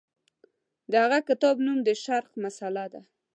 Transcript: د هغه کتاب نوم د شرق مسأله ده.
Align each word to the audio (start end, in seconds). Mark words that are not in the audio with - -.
د 0.91 0.93
هغه 1.03 1.19
کتاب 1.29 1.55
نوم 1.65 1.77
د 1.87 1.89
شرق 2.03 2.29
مسأله 2.43 2.85
ده. 2.93 3.01